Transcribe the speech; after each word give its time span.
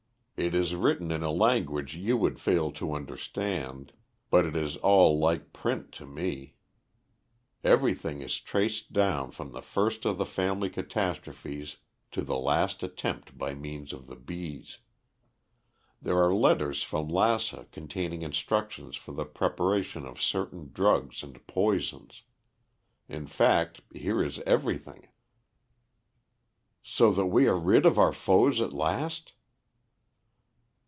"It 0.43 0.55
is 0.55 0.73
written 0.73 1.11
in 1.11 1.21
a 1.21 1.29
language 1.29 1.95
you 1.95 2.17
would 2.17 2.39
fail 2.39 2.71
to 2.71 2.95
understand, 2.95 3.93
but 4.31 4.43
it 4.43 4.55
is 4.55 4.75
all 4.77 5.19
like 5.19 5.53
print 5.53 5.91
to 5.91 6.07
me. 6.07 6.55
Everything 7.63 8.23
is 8.23 8.39
traced 8.39 8.91
down 8.91 9.29
from 9.29 9.51
the 9.51 9.61
first 9.61 10.03
of 10.03 10.17
the 10.17 10.25
family 10.25 10.67
catastrophes 10.71 11.77
to 12.09 12.23
the 12.23 12.39
last 12.39 12.81
attempt 12.81 13.37
by 13.37 13.53
means 13.53 13.93
of 13.93 14.07
the 14.07 14.15
bees. 14.15 14.79
There 16.01 16.17
are 16.17 16.33
letters 16.33 16.81
from 16.81 17.07
Lassa 17.07 17.67
containing 17.71 18.23
instructions 18.23 18.95
for 18.95 19.11
the 19.11 19.25
preparation 19.25 20.07
of 20.07 20.19
certain 20.19 20.71
drugs 20.73 21.21
and 21.21 21.45
poisons; 21.45 22.23
in 23.07 23.27
fact, 23.27 23.81
here 23.93 24.23
is 24.23 24.39
everything." 24.39 25.07
"So 26.81 27.11
that 27.11 27.27
we 27.27 27.47
are 27.47 27.59
rid 27.59 27.85
of 27.85 27.99
our 27.99 28.11
foes 28.11 28.59
at 28.59 28.73
last?" 28.73 29.33